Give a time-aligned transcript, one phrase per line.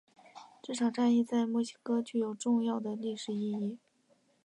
[0.63, 3.77] 这场战役在墨西哥具有重要的历史意义。